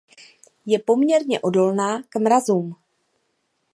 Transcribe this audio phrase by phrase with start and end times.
[0.65, 2.75] Je poměrně odolná k mrazům.